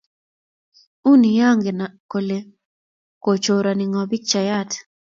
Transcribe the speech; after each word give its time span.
unii 1.11 1.41
anget 1.49 1.77
kole 2.11 2.37
kochorani 3.23 3.83
ngo 3.87 4.01
pikchayandet 4.11 4.71